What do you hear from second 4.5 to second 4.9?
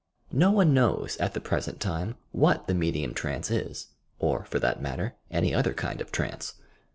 that